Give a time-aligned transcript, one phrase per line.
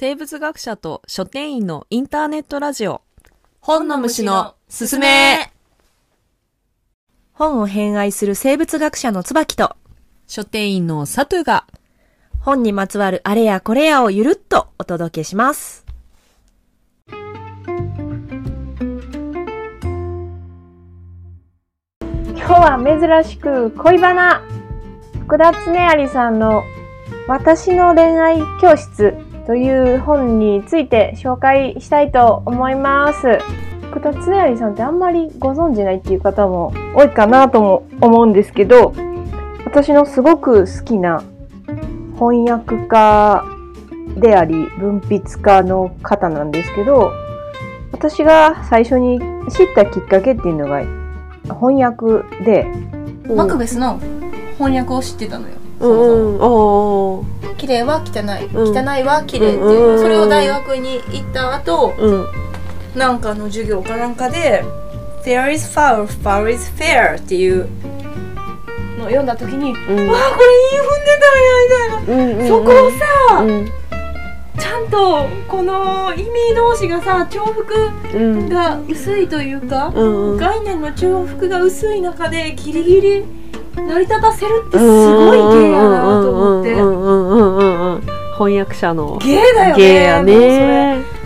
[0.00, 3.02] 生物学者と書店員のインターネットラジオ。
[3.58, 5.50] 本の虫のすすめ。
[7.32, 9.74] 本を偏愛する生物学者の椿と
[10.28, 11.66] 書店員のサトゥが
[12.38, 15.84] 本にまつわるあれやこれやをゆるっとお届けします。
[17.10, 17.26] 今
[22.36, 22.78] 日は
[23.24, 24.44] 珍しく恋バナ
[25.26, 26.62] 福田恒有さんの
[27.26, 33.38] 私の恋愛教室という本について紹介したいと思います。
[33.90, 38.92] 福田恒有さんってあんまりご存じないっていう方も多いかなとも思うんですけど、
[39.64, 41.22] 私のすごく好きな
[42.18, 43.42] 翻訳家
[44.18, 47.10] であり文筆家の方なんですけど
[47.92, 49.18] 私が最初に
[49.50, 50.82] 知ったきっかけっていうのが
[51.54, 52.66] 翻訳で
[53.34, 53.98] マクベスの
[54.58, 55.57] 翻訳を知ってたのよ。
[55.80, 56.40] うんうん。
[56.40, 58.76] おー綺麗は汚い、うん。
[58.76, 59.98] 汚いは綺麗っていう、うんうんうん。
[60.00, 62.26] それを大学に行った後、うん。
[62.94, 64.64] なんかの授業かなんかで
[65.24, 67.68] 「There is foul, foul is fair」っていう
[68.98, 70.08] のを読んだ時に、うん。
[70.08, 72.48] わあこれ言い踏んでたんやみたいな、うん。
[72.48, 73.66] そこをさ、うん。
[74.58, 78.48] ちゃんとこの意味同士がさ重複うん。
[78.48, 80.36] が薄いというか、うんうん。
[80.38, 83.24] 概念の重複が薄い中でギリギリ
[83.86, 84.84] 成り立たせるってす
[85.14, 88.02] ごい芸やなと思って、うんうんうんうんうん
[88.38, 91.17] 翻訳者の芸だよね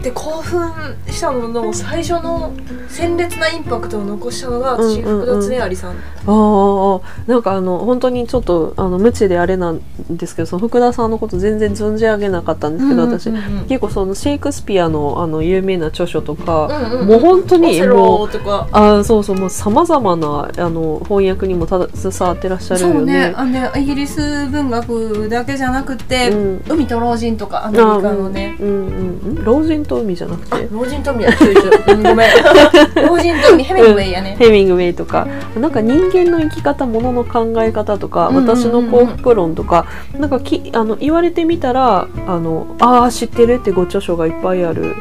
[0.00, 0.72] って興奮
[1.06, 2.52] したのの最初の
[2.88, 5.94] 鮮烈なインパクトを残したのがうんうん私福田恒有さん、あ
[6.26, 13.64] あなんかあの本当にちょっとあの無知であれなんですけどその福田さんのこと全然存じ上げなかったんですけど、私うんうんうん。
[13.66, 18.28] 結構そのシェイクスピアのあの有名な著書とか、うんうんもう本当にもう
[18.72, 23.34] あそうそうもうさまざまなあの翻訳にもただ携わってらっしゃるよそうねね。
[23.36, 26.64] あのねイギリス文学だけじゃなくて、うん。
[26.68, 28.56] 海と老人とかアメリカのね。
[28.60, 28.68] うん。
[28.68, 30.68] うんうん、老人と海じゃなくて？
[30.70, 32.30] 老人と海やちょいちょい、うん、ごめん。
[33.08, 35.26] 老人と海ヘミングウェイやね、ヘミングウェイとか。
[35.58, 38.50] なんか人間の生き方ものの考え方とか、うんうんうん。
[38.50, 44.94] うん私の幸福論とかなんかきあの言われてみたらあのあー知ってるってご著書がいっぱいある。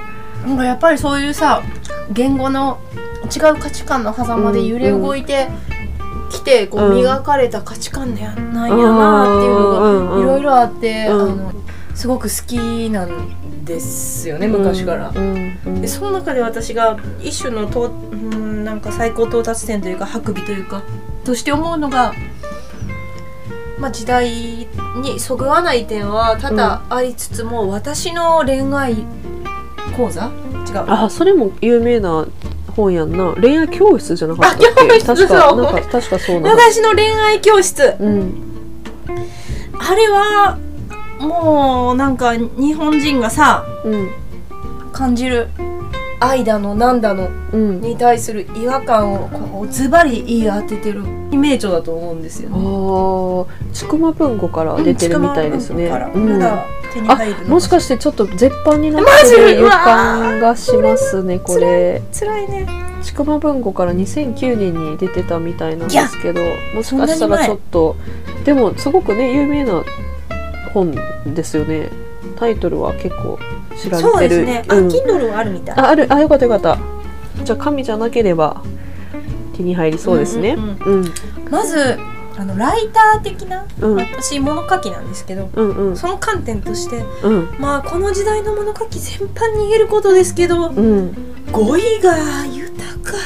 [0.47, 1.61] なんかやっぱりそういうさ
[2.11, 2.77] 言語の
[3.25, 5.47] 違う価値観の狭間で揺れ動いて
[6.31, 6.95] きて、こううん。
[6.95, 11.21] 磨かれた価値観やなんやなっていうのがいろいろあって、うん。
[11.21, 11.51] あの
[11.99, 15.11] すごく好きなんですよね昔から。
[15.13, 15.59] うん。
[15.65, 20.81] うんでその中で私が一種のとうんなんか最高到達点というか白尾というか
[21.25, 22.13] として思うのが、
[23.79, 24.29] まあ、時代
[25.01, 28.95] にそぐわない点は多々ありつつも、私の恋愛
[29.97, 30.31] 講座？
[30.69, 30.85] 違う。
[30.87, 32.25] あそれも有名な
[32.77, 33.33] 本やんな。
[33.41, 34.99] 恋愛教室じゃなかったっけ？
[35.05, 37.97] 確かなんか確かそうな私の恋愛教室。
[37.99, 38.45] うん。
[39.77, 40.57] あれは
[41.19, 44.09] もうなんか日本人がさうん。
[44.91, 45.47] 感じる
[46.21, 47.81] 愛だのなんだのうん。
[47.81, 52.65] に対する違和感をこうズバリ言い当ててる名著だと思うんですよあね。
[52.65, 55.87] ーちくま文庫から出てるみたいですね。
[55.87, 56.39] うんうん。
[56.39, 62.01] まだ手にあ入るのもしかしてちょっと絶版になってる予感がしますねこれ。
[62.11, 62.67] 辛いね。
[63.01, 66.41] ちくま文庫から2009年に出てたみたいなんですけど
[66.75, 67.95] もしかしたらちょっと
[68.43, 69.83] でもすごくね有名な
[70.73, 71.89] 本ですよね。
[72.37, 73.39] タイトルは結構
[73.77, 74.65] 知られそうてるですね。
[74.67, 74.87] あ、うん。
[74.87, 75.75] Kindle はあるみたい。
[75.77, 76.11] あある。
[76.13, 76.77] あよかったよかった。
[77.43, 78.61] じゃあ紙じゃなければ
[79.55, 80.55] 手に入りそうですね。
[80.57, 81.13] うんうん
[81.49, 81.97] まず
[82.37, 83.95] あのライター的な、うん。
[83.95, 85.97] 私物書きなんですけど、うんうん。
[85.97, 87.49] その観点として、うん。
[87.59, 91.13] まあこの時代の物書き全般に言えることですけど、うん。
[91.51, 93.17] 語彙が豊か。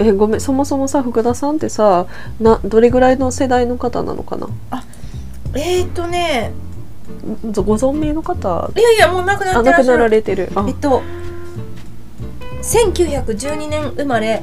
[0.00, 0.40] えごめん。
[0.40, 2.06] そもそもさ福田さんってさ
[2.40, 4.48] などれぐらいの世代の方なのかな？
[5.54, 6.52] えー、っとね、
[7.54, 8.70] ご存命の方？
[8.76, 10.08] いやいやもう亡くなあ亡くならってらっしゃる。
[10.08, 10.50] れてる。
[10.54, 10.64] あ。
[10.68, 11.02] えっと。
[12.62, 14.42] 1912年生まれ。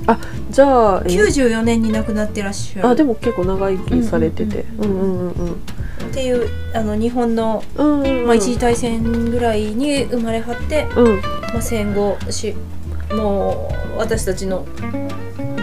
[0.52, 2.88] じゃあえ94年に亡くなってらっしゃる。
[2.88, 4.66] あでも結構長生きされてて。
[4.78, 5.52] うんうんうんうん。
[5.54, 5.56] っ
[6.14, 8.28] ていうあの日本の、うんうん。
[8.28, 11.22] まあ、一次大戦ぐらいに生まれはって、うん。
[11.52, 12.54] まあ、戦後し
[13.12, 14.66] もう私たちの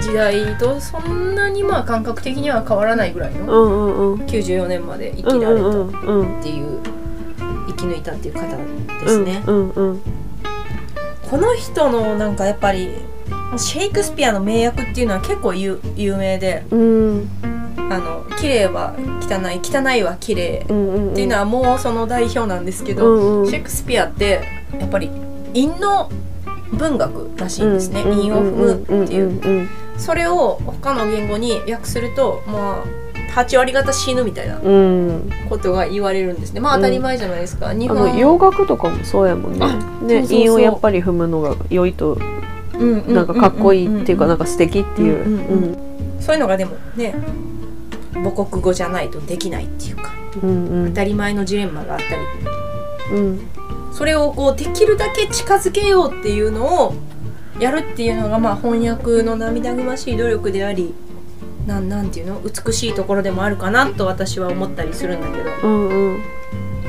[0.09, 4.21] 時代とそんなにまあ感覚的には変わらないぐらいうのんうんうん。
[4.23, 5.75] 94年まで生うんきられたっう
[6.13, 6.81] んうんていう
[7.69, 8.41] 生き抜いたっていう方
[9.05, 9.43] ですね。
[9.47, 10.01] うんうん。
[11.31, 12.95] この人のなんかやっぱり
[13.59, 17.29] シェイクスピアの名役っていうのは結構有有名でうん。
[17.91, 23.47] あの綺麗は汚い汚いは綺麗うんうんっていうのはもうその代表なんですけど、うんうん。
[23.47, 24.41] シェイクスピアって
[24.79, 25.11] やっぱり
[25.53, 26.11] 韻の
[26.73, 33.09] 文学らしいんですね、韻を踏むっていう、うんうんそれを他の言語に訳するとまあ
[33.41, 35.31] 8割方死ぬみたいなうん。
[35.49, 36.61] ことが言われるんですね。
[36.61, 39.59] まあ当たり前じゃないですか、日あ本の洋楽とかもそうやもんね。
[39.63, 39.75] あ
[40.05, 42.19] ね韻をやっぱり踏むのが良いと
[42.75, 45.27] うんうんなんかかっこいいっていうかんなんか素敵っていう。
[45.27, 45.79] うんうんうん
[46.21, 47.15] そういうのがでもね
[48.13, 50.13] 母国語じゃないとできないっていうか
[50.43, 50.87] うん。
[50.89, 52.05] 当たり前のジレンマがあった
[53.13, 53.19] り。
[53.19, 53.41] うん。
[53.93, 56.95] それをこうできるだけ近づけようっていうのを
[57.61, 60.95] やるっていうのがまあ翻訳の涙ぐましい努力であり
[61.67, 62.41] なんなんていうの？
[62.41, 65.51] 美しいところでもあるかなと私は思ったりするんだけど。
[65.63, 66.23] うんうん。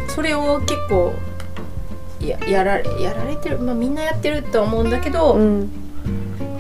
[0.08, 1.14] それを結構
[2.22, 5.70] ややられやられてるまあみんなやってるとは思うんだけど、うん。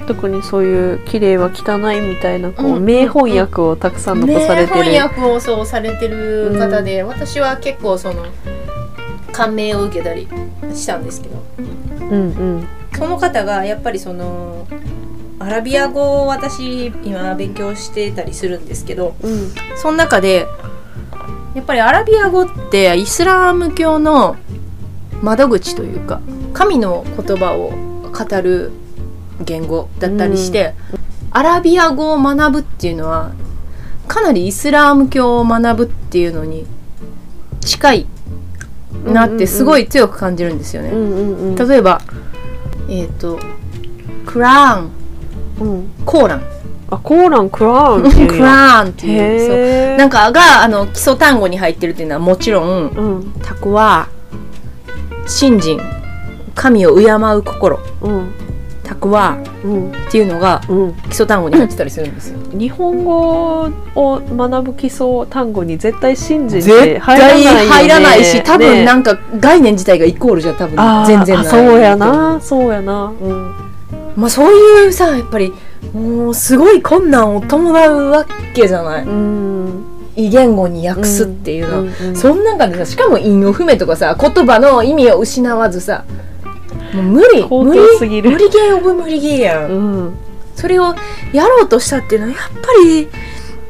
[0.08, 2.76] 特にそういう綺麗は汚いみたいなこうん。
[2.78, 4.80] う名翻訳をたくさん残されてる。
[4.80, 8.26] 名翻訳をそうされてる方で、私は結構その
[9.32, 10.28] 感銘を受けたり
[10.74, 11.42] したんですけど。
[12.00, 12.16] うんう
[12.60, 12.68] ん
[13.00, 14.68] その方がやっぱりその
[15.40, 19.51] アラビア語を私今勉強してたりするんですけどうん。
[19.78, 20.46] その中で
[21.56, 24.36] やっぱりアラビア語ってイスラーム教の
[25.22, 26.22] 窓口というか
[26.54, 27.72] 神の言葉を
[28.12, 28.72] 語る
[29.42, 30.74] 言語だったりして、
[31.31, 33.31] アラビア語を学ぶっていうのは
[34.07, 36.66] かなりイスラーム教を学ぶっていうのに
[37.62, 38.06] 近い
[39.06, 40.90] なってすごい強く感じるんですよね。
[40.90, 41.56] うんうんうん。
[41.56, 42.02] 例えば
[42.90, 43.40] えっ、と
[44.26, 45.66] クラーン。
[45.66, 45.92] うん。
[46.06, 46.44] コーラン。
[46.92, 49.98] あコーランクラウンっていう クラーンっていう。
[49.98, 53.34] なんかがあの基礎単語に入ってるっていうのはもちろんうん。
[53.44, 54.08] タコは
[55.28, 55.80] 信心。
[56.56, 57.80] 神を敬う心。
[58.02, 58.49] うん
[58.90, 62.40] タコはうんっていうのがうん基礎単語に入ってたりするんですよ。
[62.58, 71.06] 日本語を学ぶ基礎単語に絶対信じて絶入らないよ、ね、対入らないし多分ねなんか概念自体がイコールじゃ多分。
[71.06, 71.46] 全然ない。
[71.46, 72.42] あそうやな。
[72.42, 73.14] そうやな。
[73.22, 73.54] うん。
[74.16, 75.54] まあそういうさやっぱり
[75.94, 78.26] もうすごい困難を伴うわ
[78.56, 79.06] けじゃない。
[79.06, 79.86] うん。
[80.16, 86.04] 異言語に訳すっていうのは、うんうんそん中でさしかも韻を踏めとかさ言葉の意味を失わずさ
[86.94, 88.32] もう無理高無理等すぎる。
[88.32, 90.14] 無理ゲーオブ無理ゲーやん、うん。
[90.56, 90.96] それを
[91.32, 93.08] やろうとしたっていうのはやっぱり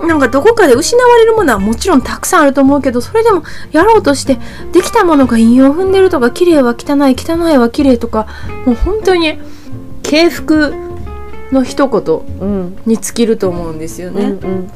[0.07, 4.37] なんかどこかで失われるものはもちろんたくさんあると思うけどそれでもやろうとして
[4.71, 8.27] できたものが韻を踏んでるとか綺麗は汚い汚いは綺麗とか
[8.65, 9.39] もう本当に
[10.03, 10.73] 敬服
[11.51, 14.71] の一言うんに尽きると思うんですよね、うんうん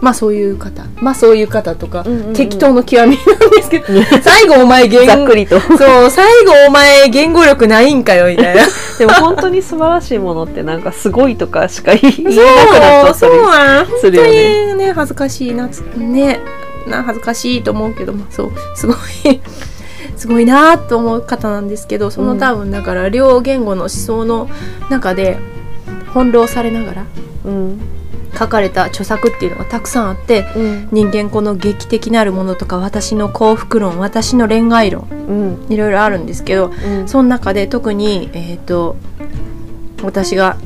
[0.00, 0.84] まあそういう方。
[1.00, 2.32] まあそういう方とか、うんうんうん。
[2.32, 3.86] 適当の極みなんですけど
[4.22, 5.60] 最後お前言ざっくりと。
[5.60, 8.62] そう最後お前言語力ないんかよみたいな。
[8.98, 14.72] でも本当に素晴らしいものってなんかすごいとかしか言えなくなっちゃそうったりするよね。
[14.72, 16.40] にね恥ずかしいなつね
[16.86, 19.40] な恥ずかしいと思うけどまあそうすごい
[20.16, 24.50] すごいなと思う方なんですけどその多分だから両言語の思想の
[24.90, 25.38] 中で
[26.08, 27.04] 翻弄されながら
[27.46, 27.80] うん
[28.36, 30.88] 書かれた著作っていうのがたくさんあってうん。
[30.92, 35.72] 人間この劇的なるものとか私の幸福論私の恋愛論うん。
[35.72, 37.08] いろいろあるんですけどうん。
[37.08, 38.96] その中で特にえっ、と
[40.02, 40.56] 私が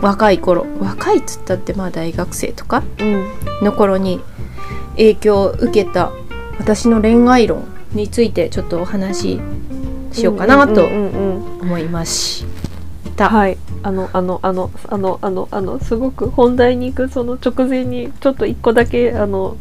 [0.00, 3.26] 若い頃若いっつったってまあ大学生とかうん。
[3.62, 4.20] の頃に
[4.92, 6.12] 影響を受けた
[6.58, 9.40] 私の恋愛論についてちょっとお話し
[10.12, 12.44] しようかなと思いまし
[13.16, 13.28] た。
[13.28, 19.58] はいあのあのあのあのあのあのすごく本題に行くその直前にちょっと一個だけあの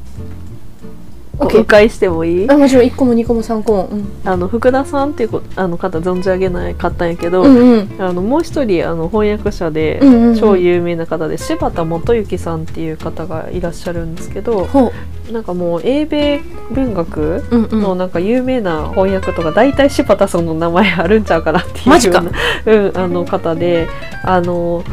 [1.40, 2.50] お迂回してもいい？
[2.50, 2.84] あもちろん。
[2.84, 3.86] 1個も2個も3個も。
[3.88, 4.08] うん。
[4.24, 7.96] あの福田さんっていうこあの方存じ上げないかったんやけど、うんうん。
[8.00, 14.92] あのもう一人あの翻訳者でうんうんうん超有名な方で柴田元幸さんっていう方がいらっしゃるんですけどほ
[15.32, 16.42] なんかもう英米
[16.72, 22.32] 文学う、うんうん、のなんか有名な翻訳とか大体柴田さんの名前あるんちゃうかなっていうような、
[22.66, 23.88] うん、あの方で
[24.24, 24.84] あの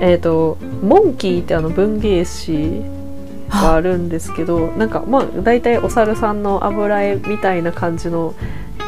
[0.00, 2.82] えっ、とモンキーってあの文芸誌
[3.50, 3.80] があ。
[3.80, 8.34] るんですけどなんかまあ大体お猿さんの油絵みたいな感じの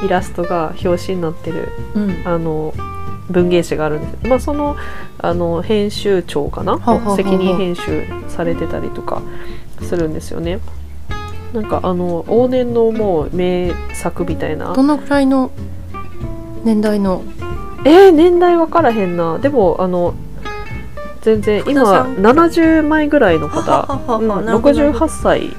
[0.05, 2.23] イラストが表紙になってるうん。
[2.25, 2.75] あの
[3.29, 4.29] 文芸誌があるんです。
[4.29, 4.77] まあその
[5.19, 6.81] あの編集長かな？
[7.15, 9.23] 責任編集されてたりとか
[9.83, 10.59] するんですよね。
[11.53, 14.73] なんかあの往年のもう名作みたいな。
[14.75, 15.53] どのくらいの
[16.65, 17.23] 年代の？
[17.85, 19.39] えー、年代分からへんな。
[19.39, 20.15] でもあの
[21.21, 24.81] 全然今ん70枚ぐらいの方、うんなるほど。
[24.81, 25.57] 68歳。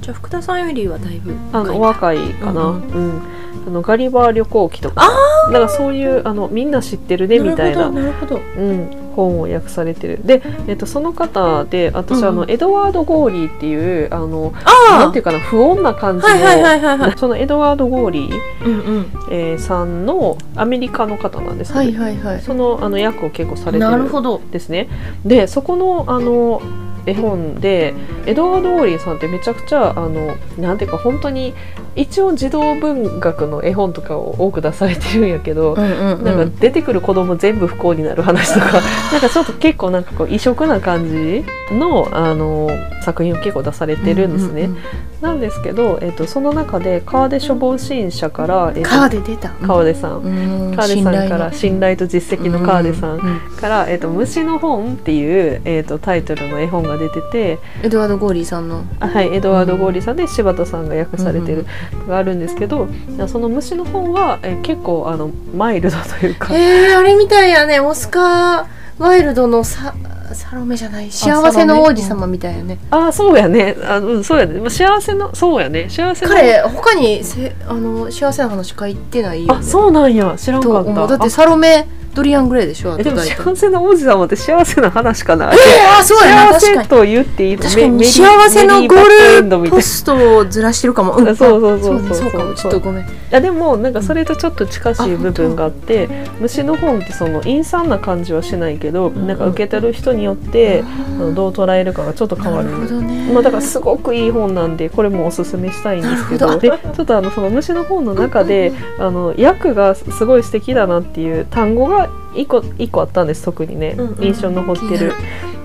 [0.00, 3.08] じゃあ福田さんよりはだいぶあのお若いかな、ううん。
[3.08, 3.22] ん
[3.66, 5.10] あのガリバー旅行記とか。
[5.50, 7.90] なんかそういうあのみんな知ってるねみたいな。
[7.90, 8.36] なるほど。
[8.36, 10.20] なるうん、本を訳されてる。
[10.24, 12.28] で、えっと、その方で私、うんうん。
[12.28, 17.12] あのエドワード・ゴーリーっていうあのあなんていうかな不穏な感じの、はいはいはいはいはい。
[17.18, 19.06] そのエドワード・ゴーリー、うんうん。
[19.30, 22.40] えーさんのアメリカの方なんですけど、はいはいはい。
[22.40, 24.40] そのあの役を結構されてるなるほど。
[24.50, 24.88] ですね
[25.24, 26.60] でそこのあの
[27.06, 27.94] 絵本で
[28.26, 31.54] エドワード・オーリーさんってめちゃくちゃあのなんていうか本当に
[31.96, 36.24] 一応児童文学の絵本とかを多く出されてるんやけど、うんうんうん。
[36.24, 38.80] なんか出てくる子供全部不幸になる話とか
[39.12, 42.70] なんかちょっと結構なんかこう異色な感じのあの
[43.02, 44.62] 作品を結構出されてるんですね。
[44.62, 44.76] うう
[45.20, 49.50] なんですけど、えっとその中で川出処方新社から、えっと川で出た。
[49.66, 50.74] 川出さん、うん。
[50.74, 53.20] 川出さんから信信頼と実績の川出さんう
[53.56, 58.84] うから、えっと虫の本っていう、えっとタイトルの絵本が出てて、エドワード・ゴーリーさんの。
[59.00, 61.58] あはい、エドワード・ゴーリーさんで柴田さんが訳されてる。
[61.58, 61.64] の
[62.08, 62.88] があるんですけど、
[63.28, 67.80] その虫の本は、え結構あのマイルドというか、えー、あれみたいやね。
[67.80, 68.66] オスカー・
[68.98, 69.94] ワイルドのサ
[70.32, 71.10] サロメじゃない。
[71.10, 72.78] 幸せの王子様みたいやね。
[72.90, 73.76] ああそうやね。
[73.84, 74.60] あうんそうやね。
[74.60, 75.88] まあ幸せのそうやね。
[75.88, 80.34] 幸せの彼他にせあの幸せな話書いてないよ、ね、あそうなんや。
[80.36, 81.06] 知らんとかった。
[81.06, 82.96] だってあサロメドリアン・グレイでしょ？
[82.96, 85.24] でも幸せな王子様って幸せな話。
[85.24, 86.60] かなえー、あそうやな。
[86.60, 87.56] 幸せと言っていい。
[87.56, 88.04] の確かに。
[88.04, 92.18] 幸せのゴールみたいポストをずらしてるかも、うん、そうそうそうねそう。
[92.18, 92.54] そうかも。
[92.54, 93.04] ちょっとごめん。
[93.04, 96.08] いやでもなんかそれとちょっと近しい部分があって
[96.40, 102.70] 虫の本ってその陰惨な感じはしないけど、んなんか受け取る人によって、あのどう捉えるかがちょっと変わる。
[102.70, 103.32] なるほどね。
[103.32, 112.03] まあ、だからすごくいい本なんでこれもおすすめしたいんですけどでちょっとあのその虫の本の中であの訳がすごい素敵だなっていう単語が
[112.36, 114.24] 一個一個あったんです特にね、うんうん。
[114.24, 115.12] 印象に残ってる。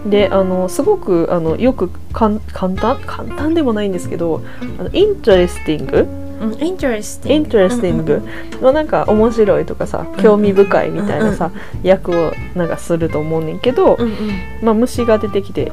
[0.09, 2.97] であのすごくあのよくかん簡単？
[3.05, 4.41] 簡単でもないんですけど
[4.79, 6.07] あの interesting？
[6.39, 8.21] うん、 interesting。interesting？
[8.61, 11.51] のなんか面白いとかさ興味深いみたいなさ
[11.83, 14.15] 訳をなんかすると思うねんけど、うんうん。
[14.61, 15.71] まあ、虫が出てきて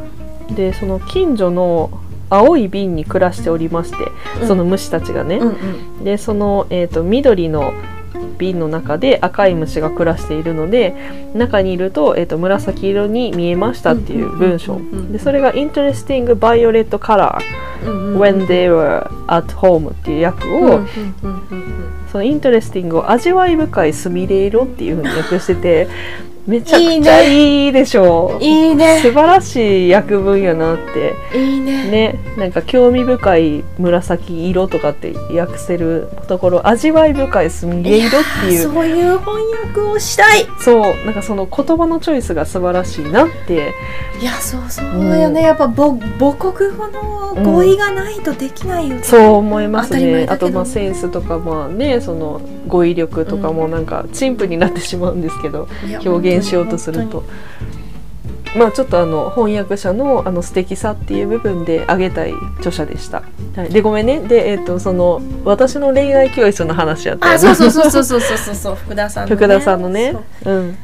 [0.51, 1.91] でその近所の
[2.29, 3.97] 青い瓶に暮らしておりまして、
[4.41, 4.49] うん。
[4.49, 5.53] その虫たちがね、うんう
[6.01, 6.05] ん。
[6.05, 7.73] でその、えー、と緑の
[8.39, 10.95] 瓶の中で赤い虫が暮らしているので
[11.35, 14.81] 中にいると,、えー、と紫色に見えましたっていう文章、
[15.11, 17.39] でそれが「Interesting Violet Color
[18.19, 20.81] when they were at home」っていう訳を、
[22.11, 25.89] そのイントレスティングを味わい深いすみれ色っていうふうに訳してて
[26.47, 28.39] めちゃくちゃいいでしょ。
[28.41, 29.01] ういいね。
[29.03, 31.15] 素晴らしい訳文やなって。
[31.37, 31.91] いいね。
[31.91, 38.63] ねなんか興味深い紫色とかって訳せるところ味わい深いすみれ色っていう。
[38.63, 40.47] そういう翻訳をしたい。
[40.61, 43.75] そうなんかその言葉のチョイスが素晴らしいなって。
[44.21, 44.87] いやそうそう
[45.19, 50.13] よね、やっぱ母母国語の語彙がないとできないよね、そう思いますね。
[50.13, 55.69] だけどあとまあセンスとかまあねその語彙力とかもなんか陳腐になってしまうんですけど、
[56.03, 57.25] 表現しようとする本と。
[58.57, 63.23] まあちょっとあの翻訳者のあの素敵さっていう部分で挙げたい著者でした。
[63.55, 64.21] はい、でごめんね。
[64.21, 68.55] でえっ、とその私の恋愛教室の話やったあそうそうそうそうそうそう。
[68.55, 70.17] そう福田さんの、ね、福田さんのね。
[70.43, 70.55] そう。
[70.55, 70.79] うん。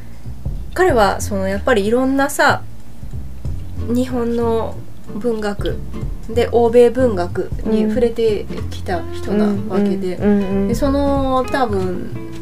[0.73, 2.63] 彼はそのやっぱりいろんなさ
[3.87, 4.75] 日本の
[5.15, 5.77] 文学
[6.29, 10.15] で欧米文学に触れてきた人なわけで,、
[10.67, 12.32] でその多分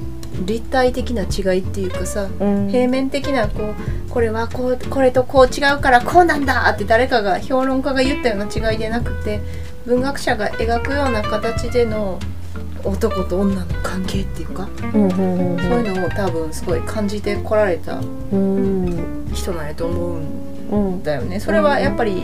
[0.46, 2.70] 立体的な違いっていうかさうん。
[2.70, 3.74] 平面的なこ
[4.08, 9.40] うこれはこうこれとこう違うからこうなんだって誰かが評論家が言ったような違いでなくて
[9.86, 12.20] 文学者が描くような形での
[12.84, 18.00] 男と女の関係っていうか、うんうんうんそういうのを多分すごい感じてこられた
[18.32, 19.28] うん。
[19.34, 20.26] 人なんやと思うん
[20.72, 21.40] うんだよね。
[21.40, 22.24] それはやっぱり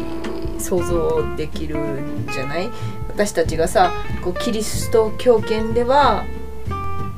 [0.59, 2.27] 想像できるん。
[2.33, 2.69] じゃない
[3.09, 3.91] 私たちがさ
[4.23, 6.25] こうキリスト教圏では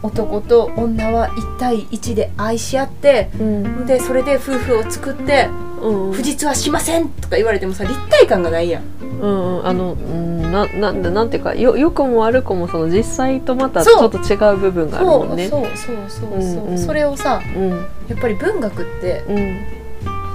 [0.01, 3.85] 男と女は1対1で愛し合ってうん。
[3.85, 5.49] でそれで夫婦を作って
[5.81, 8.83] うん不実はしませんとか言われてもさ立体感がないやん。
[9.21, 9.67] うんうん。
[9.67, 15.47] あのうんななんだなんていうかよ良くも悪くもその実際とまたちょっと違う部分があるそもんね。
[15.47, 16.77] うそうそうそうそう、うんうん。
[16.77, 17.69] それをさうん。
[17.69, 19.79] やっぱり文学ってうん。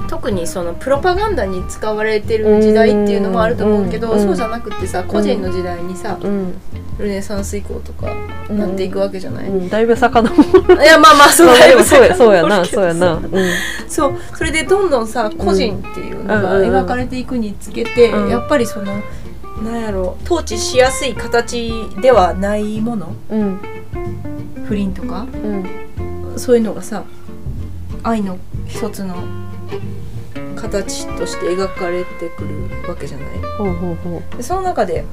[0.06, 6.54] 特にそのプロパガンダに使われてる時代っていうのもあると思うけど、うんそうじゃなくてさ個人の時代にさ、うん。
[6.98, 8.06] ルネサンス以降とか
[8.50, 9.68] なっていくわけじゃない、うん。
[9.68, 10.82] だいぶ遡る。
[10.82, 13.14] いやまあまあそうだよそうやそうやなそうやな。
[13.14, 13.30] うん。
[13.88, 14.14] そう。
[14.36, 16.74] それでどんどんさ個人っていうのがうんうんうん。
[16.76, 18.28] 描かれていくにつけて、うん。
[18.28, 19.00] やっぱりその
[19.62, 21.72] なんやろ統治しやすい形
[22.02, 23.14] ではないもの？
[23.30, 23.58] うん。
[24.66, 25.26] 不倫とか？
[25.32, 26.38] うん。
[26.38, 27.04] そういうのがさ
[28.02, 29.16] 愛の一つの
[30.56, 33.26] 形として描かれてくるわけじゃない？
[33.56, 35.04] ほうほうほでその中で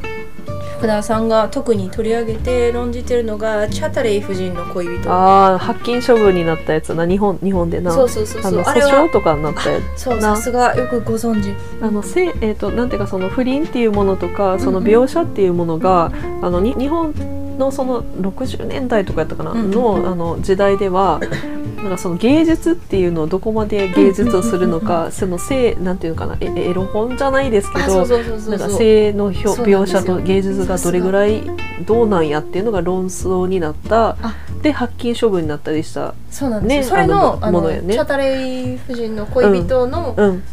[0.82, 5.00] 福田さんが特に取り上げて論じてるのがチャタレイ夫人の恋う。
[5.00, 7.92] 人ああ発禁処分になったやつな日本日本でな。
[7.92, 10.02] そうそうそうあのそうあれは訴訟とかになったやつ。
[10.02, 16.12] そうなさすがよくご存知あのせえー、となんていうかその不倫っていうものとかその描写っていうものが、
[16.42, 17.14] あのに日本
[17.62, 19.72] のその60年代とかやったかな、うん。
[19.72, 21.22] のあの時代では
[21.78, 31.44] なんかその芸術っていうのをどこまで芸術をするのか、その性なんていうのかなえエロ本じゃないですけどなんか性の描写と芸術がどれぐらい
[31.86, 34.36] どうなんやっていうのが論争になったあ。
[34.62, 37.94] で発禁処分になったりしたそうなんですよ、ねそれのあのものやね。
[37.94, 40.44] チャタレイ夫人の恋人のうん。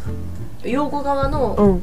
[0.63, 1.81] 養護側うのん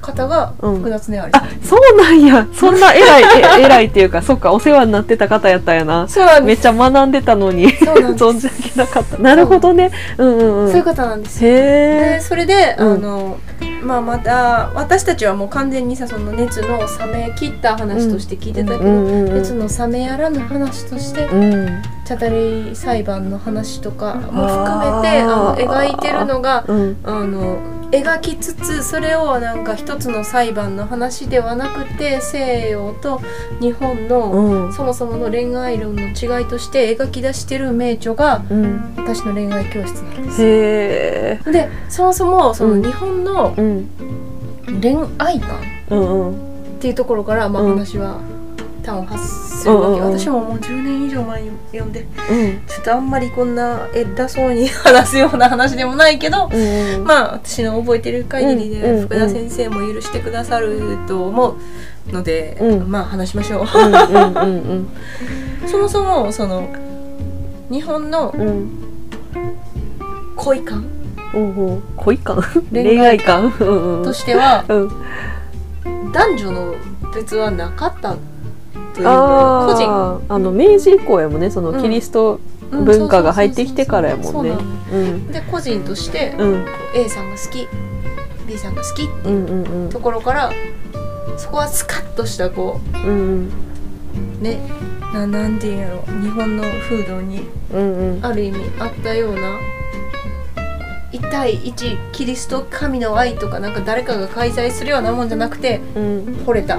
[0.00, 0.80] 方がうん。
[0.80, 1.30] 福田恒有さん、
[1.62, 1.80] そう。
[1.96, 2.46] なんや。
[2.52, 3.22] そんな偉い
[3.58, 6.08] え 偉いっていうかそっかお世話になってた方やったんやな。
[6.08, 7.68] そうなんでめっちゃ学んでたのに。
[7.76, 9.18] 存じ上げなかった。
[9.18, 9.90] なるほどね。
[10.18, 10.24] う。
[10.24, 10.68] んうんうん。
[10.68, 11.50] そういう方なんですよ。
[11.52, 12.92] えそれで、うん。
[12.92, 13.36] あの
[13.82, 21.82] まあまた私たちはもう完全にさその熱の冷め切った話として聞いてたけど、うん熱の冷めやらぬ話として、うん。
[22.04, 26.96] チャタレイ裁判の話とかも含めてあの描いてるのがうん。
[27.04, 27.58] あの
[27.90, 33.20] 描きつつそれをなんか一つの裁判の話ではなくて西洋と
[33.60, 34.72] 日本の、うん。
[34.72, 38.94] そもそもの恋愛論の違いとして描き出してる名著がうん。
[38.96, 40.42] 私の恋愛教室なんです。
[40.42, 42.82] へえでそもそもそのうん。
[42.82, 43.88] 日本のうん。
[44.80, 47.70] 恋愛観っていうところから、まあ、うん。
[47.70, 48.20] 話は
[48.84, 50.18] 端を発するわけ、うんうんうん。
[50.18, 52.66] 私ももう10年以上前に読んでうん。
[52.66, 56.56] ちょっとあんまりこんな偉そうに話すような話でもないけど、う
[57.00, 61.56] んまあ私の覚えてる限りうんうんで福田先生も許してくださると思
[62.10, 62.90] うので、うん。
[62.90, 63.64] まあ話しましょう。
[63.64, 64.88] うんうんうん
[65.68, 66.68] そもそもその
[67.70, 68.46] 日本のうん。
[68.46, 68.70] うん
[70.36, 70.86] 恋観
[71.34, 71.72] うんう。
[71.72, 72.42] ん恋感？
[72.72, 73.52] 恋恋愛愛感？
[73.60, 74.04] うんうん。
[74.04, 74.90] としてはうん。
[76.12, 76.74] 男女の
[77.14, 78.16] 別はなかった
[79.02, 82.40] というか個人ああの明治以降やもんねそのキリスト
[82.70, 84.56] 文化が入ってきてからやもんね
[85.32, 87.68] で個人としてうん A さんが好き
[88.46, 90.52] B さんが好きっていうところから
[91.36, 93.48] そこはスカッとしたこうん
[94.40, 94.60] うね
[95.14, 99.40] ななんていうんやろ日本の風土にうんうんある意味あったような
[101.12, 106.02] 1対1キリスト神の愛とかなんか誰かが開催するようなもんじゃなくてうん
[106.46, 106.78] 惚れた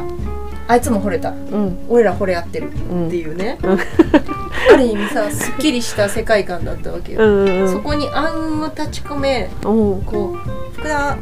[0.72, 1.32] あいつも惚れた。
[1.32, 1.78] うん。
[1.90, 2.70] 俺ら惚れ合ってる。
[2.90, 3.08] うん。
[3.08, 3.78] っていうね、うん。
[4.74, 10.02] ある意味さすっきりした世界観だったわけよ、うんうんそこに暗を立ち込めうん。
[10.04, 11.18] こう福田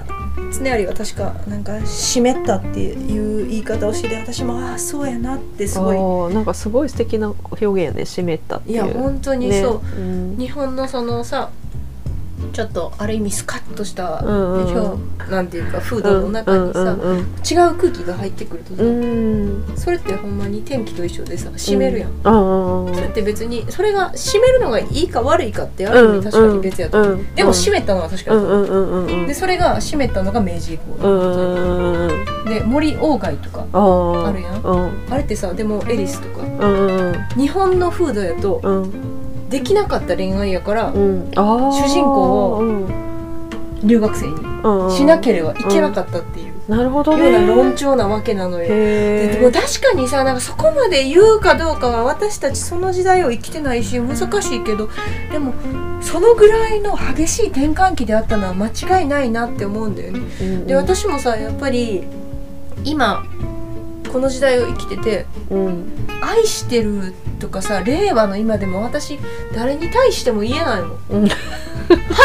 [0.52, 8.76] 恒有は確かなんか湿ったっていう言い方をして私もああそうやなってすごいなんかすごい素敵な表現やね湿ったっていう。
[8.76, 10.38] いや本当にねそう、うん。
[10.38, 11.50] 日本のそのさ
[12.54, 14.66] ちょっとある意味スカッとした、うんうん。
[14.66, 18.90] うん表なんていうか風土の中にさ、うんうん違う空気が入ってくるとさ、うん。
[18.90, 29.28] うんそれってほんまに天気と一緒でさ湿るやん、ああそれって別にそれが湿るのがいいか悪いかってある意味確かに別やと思う、でも湿ったのは確かにそう、うんうんうんうんうん。
[29.28, 32.46] でそれが湿ったのが明治以降うんうんうんうん。
[32.46, 34.62] で森鴎外とかあるやん。
[34.62, 34.92] うん。
[35.10, 36.44] あれってさでもエリスとか。
[36.44, 37.40] うんうん。
[37.40, 39.19] 日本の風土やとうん
[39.50, 41.32] できなかった恋愛やからうん。
[41.32, 43.10] 主人公をうん
[43.82, 46.54] 留学生にうんしなければいけなかったっていう。
[46.68, 48.66] なるほどようなね論調なわけなのよ。
[48.66, 54.90] へででも確かにさなんかそこまで言うかどうかは私たちその時代を生きてないし難しいけど
[55.32, 55.54] でも
[56.02, 60.20] そのぐらいの激しい転換期であったのは間違いないなって思うんだよね。
[60.42, 62.04] えで私もさやっぱり
[62.84, 63.24] 今
[64.12, 65.92] この時代を生きててうん。
[66.22, 69.18] 愛してるとかさ令和の今でも私
[69.56, 71.28] 誰に対しても言えないもん、うん。
[71.28, 71.36] 歯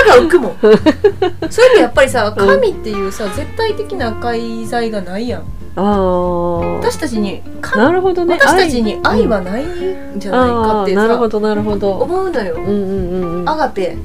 [0.07, 0.57] が浮くもん。
[1.51, 5.45] それってやっぱりさ神っていうさ絶対的な介在がないやん。
[5.77, 8.39] 私たちに神なるほどね。
[8.41, 9.27] 私たちに愛。
[9.27, 11.93] はないんじゃないかってあーなるほさどなるほど。
[11.93, 13.49] 思うのよ、うんうんうんうん。
[13.49, 13.97] アガペ。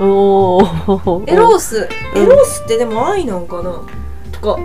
[0.00, 1.32] おー。
[1.32, 2.22] エロース、うん。
[2.22, 3.80] エロースってでも愛なんかな？
[4.32, 4.58] とか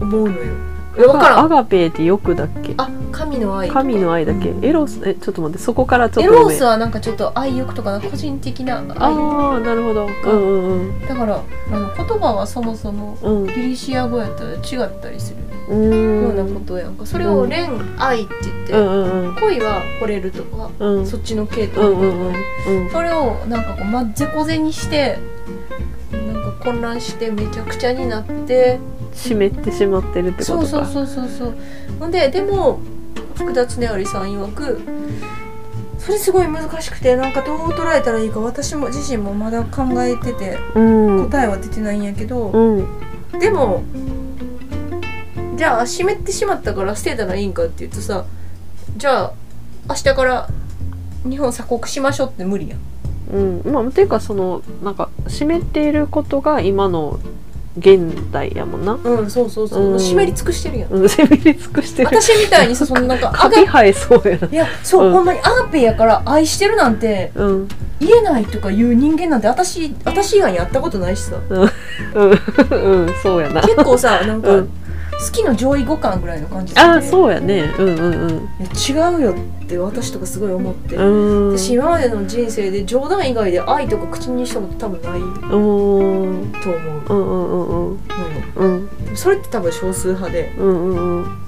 [0.00, 1.44] 思うのよえ分からん。
[1.44, 2.74] アガペーってよくだっけ？
[2.76, 4.54] あ神の愛神の愛だっけ？
[4.62, 5.00] エロス？
[5.08, 6.44] えちょっと待ってそこからちょっエとごめ。
[6.46, 8.84] んロースはなんかちょっと愛欲とかな個人的な愛。
[8.96, 10.06] ああなるほど。
[10.06, 10.88] うん。
[10.88, 13.46] うんだからあの言葉はそもそもうん。
[13.46, 15.38] ギリシア語やったら違ったりする。
[15.68, 16.22] うん。
[16.22, 17.06] ようなことやんか。
[17.06, 17.58] それを恋
[17.98, 18.80] 愛って言って、うん。
[18.80, 21.06] うんうん恋は惚れるとか、うん。
[21.06, 22.34] そっちの系とんうんうん。
[22.84, 22.90] うん。
[22.90, 25.18] それをなんかこうまぜこぜにして
[26.10, 28.80] なんか混乱してめちゃくちゃになって
[29.20, 30.66] 湿ってしまってるってことか。
[30.66, 31.54] そうそうそうそうそう。
[31.98, 32.80] ほんででも
[33.36, 34.80] 福田恒有さん曰く
[35.98, 40.80] それすごい難しくてなんかどう捉えたらいいか私も自身もまだ考えててう
[41.22, 41.30] ん。
[41.30, 42.86] 答えは出てないんやけど、うん。
[43.38, 43.82] でも
[45.56, 48.24] じゃあ湿ってしまったから捨てたらいいんかって言うとさ
[48.96, 49.32] じゃあ
[49.88, 50.48] 明日から
[51.28, 52.80] 日本鎖国しましょうって無理やん。
[53.32, 53.72] うん。
[53.72, 57.20] まあていうかそのなんか湿っていることが今の
[57.78, 58.98] 現代やもんな。
[59.02, 60.00] うんそうそうそう、うん。
[60.00, 60.92] 湿り尽くしてるやん。
[60.92, 62.08] うんせびり尽くしてる。
[62.08, 64.48] 私みたいにさそのなんかカビ生えそうやな。
[64.48, 65.12] いやそう、うん。
[65.12, 67.68] ほんまにアガペやから愛してるなんてうん。
[68.00, 71.36] 言えないとかいう人間なんて私私以外に会ったことないしさ。
[71.48, 71.62] うん。
[71.62, 73.14] うん。
[73.22, 73.60] そうやな。
[73.62, 74.70] 結構さなんか、うん
[75.20, 76.80] 好きの上位互換ぐらいの感じで。
[76.80, 77.72] ああそうやね。
[77.78, 81.48] うんうんいや違うよって私とかすごい思って、うん。
[81.48, 85.20] うん私今までの人生で冗談以外で愛とか口にしたこと多分ない。
[85.20, 87.02] うんと思う。
[87.08, 87.98] うんうんうん
[88.56, 88.88] うん。
[89.08, 89.16] うん。
[89.16, 90.54] それって多分少数派で。
[90.58, 91.40] うんうんうん。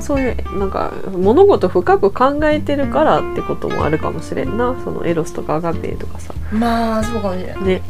[0.00, 4.76] そういうなんか物事深く考えてるからってこともあるかもしれんな。
[4.84, 6.34] そのエロスとかアガペとかさ。
[6.52, 7.82] まあそうかもしれないね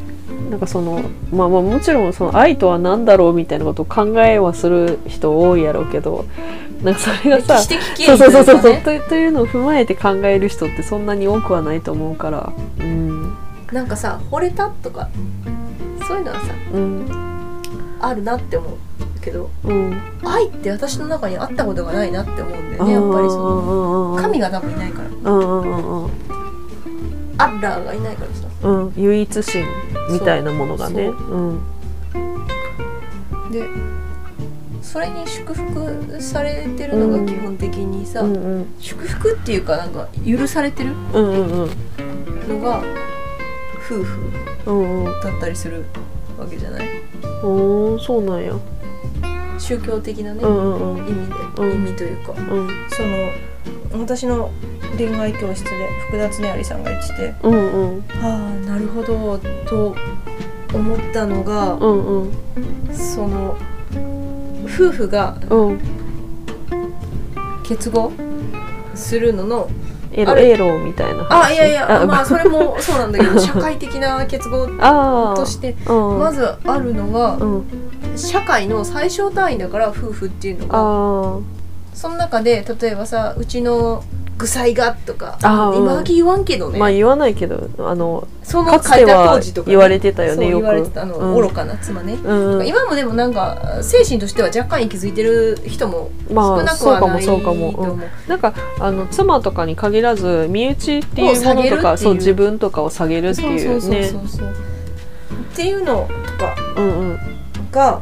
[0.50, 1.02] なんかその
[1.32, 6.26] まあまあもちろんその愛とは何だろうみたいなことを考えはする人多いやろうけど
[6.82, 12.52] なんかそれがさ歴史的経そうそうそうそうとというのを踏まえて考える人ってそんなに多くはないと思うから。
[12.78, 13.34] うん。
[13.72, 15.08] なんかさ惚れたとか
[16.06, 17.98] そういうのはさうん。
[18.00, 18.76] あるなって思う
[19.22, 20.00] けどうん。
[20.22, 24.14] 愛って私の中にあったことがないなって思うんだよねやっぱりその。
[24.14, 25.08] の神が多分いないから。
[25.32, 26.10] うんうんうんうん。
[27.38, 29.64] アッラーがいないからさうん唯一心
[30.10, 31.06] みたいなものがね。
[31.06, 31.16] そう。
[31.16, 31.60] うん。
[33.52, 33.68] で
[34.82, 38.66] それに祝福されてるのが基本的にさ、うんうん。
[38.78, 41.62] 祝福っていうかなんか許されてるうんうん。
[41.62, 41.70] うん
[42.48, 42.82] のが
[43.86, 44.30] 夫婦
[44.66, 45.84] うんうんだったりする
[46.38, 46.88] わけじゃない？
[47.42, 48.52] おーそうなんや。
[49.58, 51.06] 宗教的なね、うんうんうん。
[51.08, 51.86] 意味で、うん。
[51.86, 52.32] 意味というか。
[52.32, 52.68] うん。
[52.90, 53.02] そ
[53.98, 54.50] の私の
[54.96, 55.70] 恋愛教室で
[56.08, 58.04] 福田恒有さんが言っててうんうん。
[58.22, 59.94] ああなるほどと
[60.72, 62.32] 思ったのが、うんうん。
[62.92, 63.56] その
[64.66, 65.80] 夫婦がうん
[67.62, 68.12] 結合
[68.94, 69.68] するのの
[70.12, 71.46] エロエロみたいな話？
[71.46, 74.66] あいやいやあまあそれも そうなんだけど社会的な結合
[75.34, 76.18] としてうん。
[76.20, 77.64] まずあるのはうん。
[78.16, 80.78] 社会の最小単位だから夫婦っていうのが。
[80.78, 81.54] あ
[81.94, 84.02] その中で例えばさうちの
[84.36, 107.18] 具材がとかあー今時言わんけどね、まあ言わないけどあのそのかつ書いたては当時とか、言われてたよねよく言われてたあの、うん愚かな妻ね、うん今もでもなんか精神としては若干息づいてる人も少なくそうかもはないとそうかも、思う,、うん、なんかあの妻とかに限らず身内っていうものとを下げるっていうかそう自分とかを下げるってそういそうそうねそうそうっていうのとかうんうん
[107.70, 108.00] が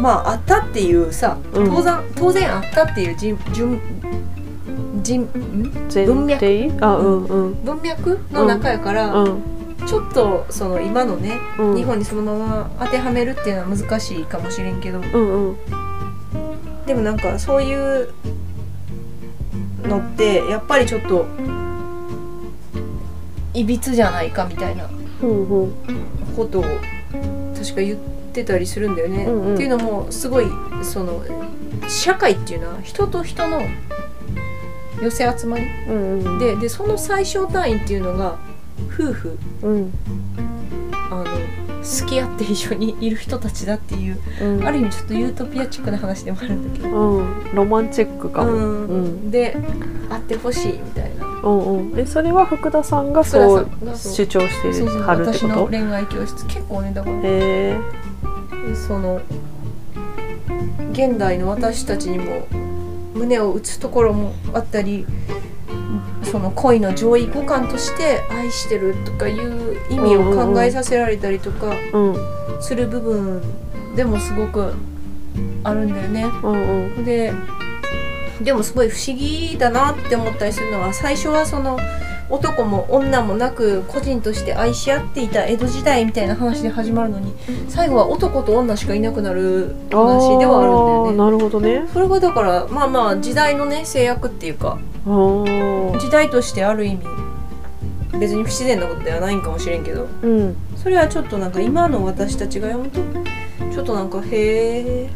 [0.00, 3.80] まああったっていうさうん当然,、当然あったっていう人順
[5.08, 5.26] 人
[6.06, 6.38] 文脈？
[6.38, 7.64] 提あうんうん。
[7.64, 9.42] 文脈の中やから、うん。
[9.86, 11.76] ちょっとその今のね、うん。
[11.76, 15.00] 日本にそのまま当てはめるっていうのは難しいかもしれんけど。
[15.00, 15.56] うんうん。
[16.86, 18.12] でもなんかそういう
[19.84, 21.26] のってやっぱりちょっと
[23.54, 24.88] いびつじゃないかみたいな
[26.36, 26.64] ことを
[27.54, 27.98] 確か言っ
[28.32, 29.24] てたりするんだよね。
[29.24, 29.54] うんうん。
[29.54, 30.46] っていうのもすごい
[30.82, 31.22] その
[31.88, 33.60] 社会っていうのは人と人の
[35.02, 35.66] 寄せ集まり。
[35.88, 36.38] うんうん。
[36.38, 38.36] ででその最小単位っていうのが
[38.92, 39.92] 夫婦うん。
[41.10, 44.66] あの好き合って一緒にいる人たちだっていううん。
[44.66, 46.90] ある意味ちょっとユートピアチックな話でもあるんだけど。
[46.90, 47.54] うん。
[47.54, 48.52] ロマンチックかも。
[48.52, 48.86] うん。
[48.86, 49.30] うん。
[49.30, 49.56] で
[50.10, 51.26] 会ってほしいみたいな。
[51.26, 51.98] うんうん。
[51.98, 55.54] えそれは福田さんがそう主張してるはるって私こと？
[55.54, 56.44] の恋愛教室。
[56.46, 57.78] 結構ねだからへえ
[58.88, 59.20] その
[60.92, 62.46] 現代の私たちにも
[63.18, 65.06] 胸を打つところもあったり
[66.22, 73.42] その恋の上位互換として愛してるとかいう意味を考えさせられたりとかうんする部分
[73.94, 74.72] でもすごく
[75.64, 76.24] あるんだよね。
[76.42, 77.32] うんうんで
[78.42, 81.76] でもすごい不思議だなって思ったりするのは最初はその
[82.30, 87.34] 男も女もなく個人として愛し合っていた江戸時代みたいな話で始まるのに
[87.68, 91.16] 最後は男と女しかいなくなる話ではあるんだよね。
[91.16, 91.88] なるほどね。
[91.92, 97.04] それがだからまあまあ時代のね制約っていうか時代としてある意味
[98.18, 100.56] 別に不自然なことではないんかもしれんけどうん。
[100.76, 103.00] それはちょっとなんか今の私たちが読むと
[103.72, 105.10] ちょっとなんかへえ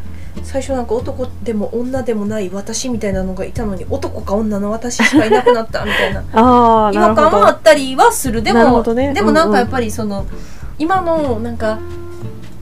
[0.52, 6.20] 最初なんか男でも女でもない私みたいなのがいたのに男か女の私しかいなくなったみたいな。
[6.34, 8.42] ああ違和感はあったりはする。
[8.42, 9.14] でも、どね。
[9.14, 9.54] でもなんうんうん。
[9.54, 10.26] かやっぱりその、
[10.78, 11.78] 今のなんか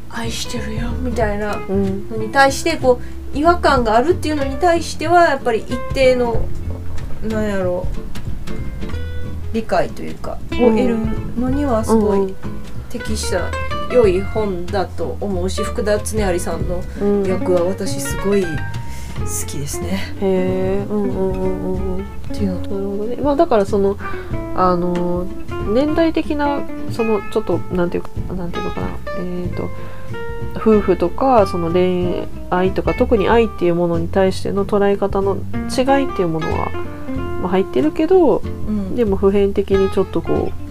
[0.08, 2.08] 愛してるよみたいなうん。
[2.08, 3.00] のに対してこ
[3.34, 6.42] う違和感があるっていうのに対してはやっぱり一定の
[7.28, 7.88] なんやろ
[9.52, 10.96] う理解というかを得る
[11.36, 12.34] のにはすごい
[12.88, 13.50] 適した
[13.90, 18.46] 良い本だと思うし福田恒有さんのうん役は私すごい好
[19.46, 20.14] きですね。
[20.20, 23.16] へえうんうんうんうんうんっていうのなるほどね。
[23.16, 23.96] まあだからその
[24.56, 25.26] あの
[25.72, 29.68] 年代的なそのちょっとなんていうかなんていうのかなえっ、と
[30.56, 36.70] 夫婦とかその恋愛とか特に愛っていうものに対しての捉え方の違いっていうものは、
[37.40, 40.69] まあ、入ってるけどうんでも普遍的にちょっとこう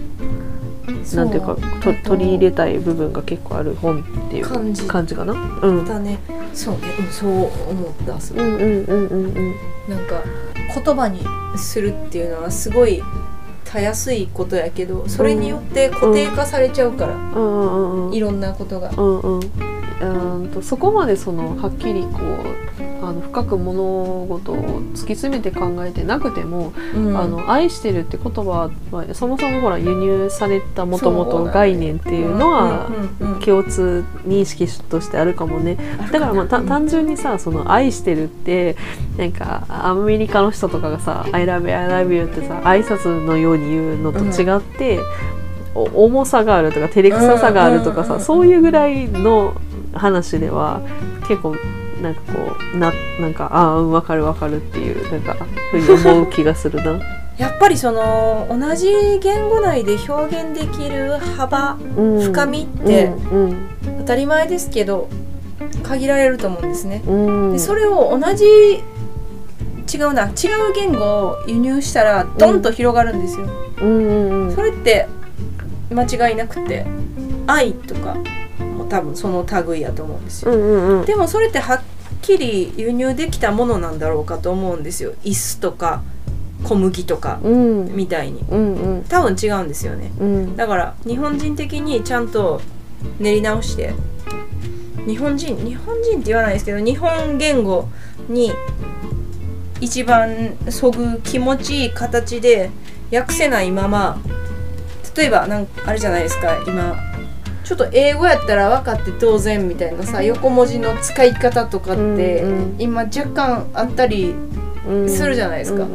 [1.14, 4.82] なんていうかと取り入れたい部分が結構ある本っていう感じ。
[4.84, 5.32] 感じかな？
[5.62, 5.84] うん。
[5.84, 6.18] だね。
[6.52, 7.46] そうね、うん、そう思
[7.90, 9.54] ったすうんうんうんうんうん。
[9.88, 10.22] なんか
[10.74, 11.20] 言葉に
[11.56, 13.02] するっていうのはすごい
[13.64, 18.90] たやすいことやけどそれによって固定化されちゃうから、うんうんうんいろんなことが。
[18.96, 22.69] うんうんうーんとそこまでそのはっきりこう
[23.10, 23.82] あの深く物
[24.28, 27.16] 事を突き詰めて考えてなくても、うん。
[27.16, 35.76] あの愛してるって言葉はそもそもほら輸入されたもともと概念っていうのはうんうんうん共通認識としてあるかもね。
[36.12, 38.76] だからまあた単純にさその愛してるって
[39.16, 45.00] なんかアメリカの人とかがさ「I love you, I love you」ってさ挨拶のように言うのと違って、
[45.74, 48.24] お重さがあるとか照れくささがあるとかさ、うんうんうんうん。
[48.24, 49.54] そういうぐらいの
[49.94, 50.80] 話では
[51.26, 51.56] 結構
[52.00, 55.34] なんかこうななんかああうん分かる分かるっていうなんか
[55.70, 57.00] ふうに思う気がするな。
[57.38, 58.88] やっぱりその同じ
[59.22, 63.56] 言語内で表現できる幅うん深みってうん
[64.00, 65.08] 当たり前ですけど
[65.82, 67.02] 限られると思うんですね。
[67.06, 68.44] うんうんでそれを同じ
[69.92, 70.32] 違うな違う
[70.74, 73.46] 言語を輸入したらドンと広がるんですよ。
[73.80, 75.08] うんうんうんそれって
[75.90, 76.86] 間違いなくて
[77.46, 78.16] 愛とか
[78.76, 80.52] も多分その類やと思うんですよ。
[80.52, 81.80] うんうんうんでもそれってはっ
[82.22, 85.12] きり輸入できたものなんだろうかと思うんですよ。
[85.24, 86.02] 椅子とか
[86.64, 90.10] 小麦とかうんみたいにうんうん多分違うんですよね。
[90.20, 92.60] うんだから日本人的にちゃんと
[93.18, 93.94] 練り直して
[95.06, 97.88] 日本人日本人って言わないですけど日本言語
[98.28, 98.52] に
[99.80, 102.70] 一番そぐ気持ちいい形で
[103.12, 104.20] 訳せないまま
[105.16, 106.96] 例えばなんかあれじゃないですか今
[107.70, 112.44] ちょっと英語やったら分かって当然みたいなさ横文字の使い方とかって
[112.78, 114.34] 今若干あったり
[114.88, 115.08] うん。
[115.08, 115.86] するじゃないですか。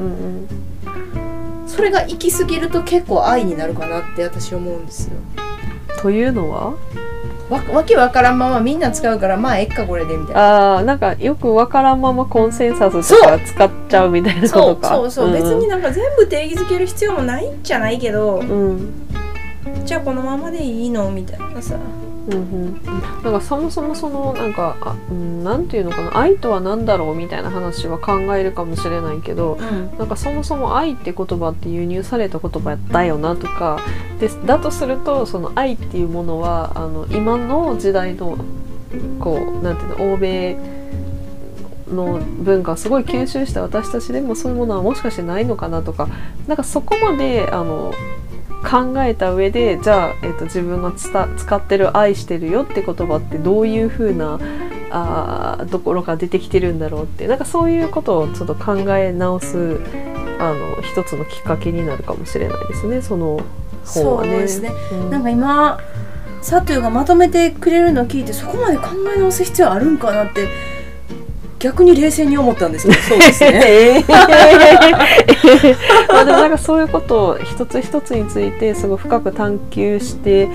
[1.68, 5.16] それが行き過ぎると結構愛になるかなって私思うんですよ。
[5.98, 6.76] うんというのは？
[7.50, 10.42] わわけわからんままみんな使うからまあえっかこれでみたいな。
[10.76, 15.12] ああなんかよくわからんままコンセンサスとか使っちゃうみたいなこそうとかそう。
[15.12, 15.34] そう、ん。
[15.34, 19.05] 別になんか全部定義づける必要もないんじゃないけど、うん
[19.86, 21.10] じゃあこのままでいいの？
[21.12, 21.76] みたいなさ。
[22.28, 22.84] うんうん。
[23.24, 29.98] なんかそもそもそのなんかあ、うん、なんていうのかな愛とは何だろうみたいな話は考えるかもしれないけどうん。
[29.98, 33.80] なんかそもそも愛って言葉って輸入された言葉だよなとか
[34.20, 38.38] でだとするとその愛っていうものはあの今の時代の
[39.20, 40.58] こうなんていうの欧米
[41.88, 46.08] の文化をすごい吸収した私たちでもそういうものはもしかしてないのかなとか
[46.48, 47.94] なんかそこまであの
[48.70, 54.40] 考えた上でじゃあ、えっと自分が使ってる「愛してるよ」って言葉ってどういう風な
[54.92, 59.80] あーところが出てきてるんだろうってなんかそういうことをちょっと考え直す
[60.40, 63.40] あの一つのきっかけになるかもしれないですねその
[63.86, 64.30] 本はね。
[64.32, 65.78] そうですねうんなんか今
[66.42, 70.48] サトゥがまとめてくれるのを聞いてそこまで考え直す必要あるんかなって
[71.66, 74.06] 逆に冷静に思ったんですけど そうですね。
[76.08, 80.48] まあでもなんかそういうことを一つ一つについてすごい深く探求して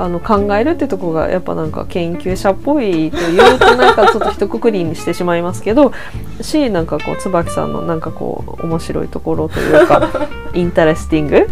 [0.00, 5.92] あの考えるってとこがやっぱなんか研究者っぽいというとなんかちょっと一括りにしてしまいますけど
[6.40, 10.08] しなんかこう椿さんのなんかこう面白いところというか
[10.52, 11.48] interesting？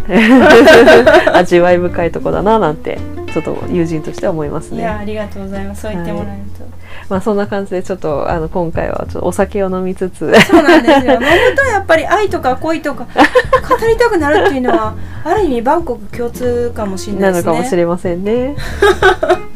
[1.31, 2.99] 味わい深いとこだななんて
[3.35, 4.77] ちょっと友人としては思いますね。
[4.77, 6.63] いやありがとうございますそう言ってもらえると、
[7.09, 11.25] まあそんな感じでちょっとあの今回はちょっとお酒を飲みつつそうなんですよ飲む
[11.57, 14.95] とやっぱり愛とか恋とか語りたくなるっていうのは
[15.25, 18.55] ある意味バンコク共通かもしれなですねないのかもしれませんね。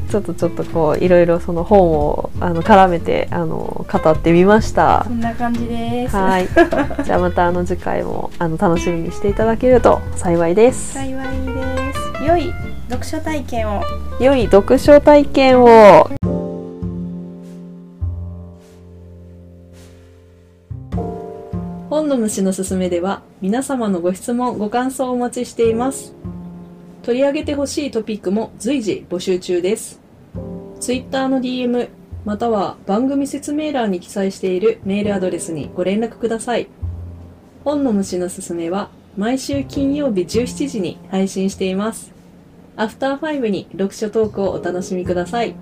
[0.10, 5.12] ちょっとちょっとこういろいろその本をあの絡めてあの語ってみましたそ。
[5.12, 6.50] んな感じですはい。
[7.06, 10.96] じゃあまたあの次回もあの楽しみにしていただけると幸いです。
[10.96, 11.16] 幸い
[11.46, 13.84] です良い読書体験を。
[14.20, 16.10] 良い読書体験を。
[21.88, 26.16] 本の虫のすすめでは皆様のご質問ご感想をお待ちしています。
[27.04, 30.00] 取り上げてほしいトピックも随時募集中です。
[30.80, 31.90] ツイッターの DM
[32.26, 36.68] または番組説明欄に記載しているメールアドレスにご連絡ください。
[37.64, 42.19] 本の虫のすすめは毎週金曜日17時に配信しています。
[42.80, 45.54] アフターファイブに読書トークをお楽しみください。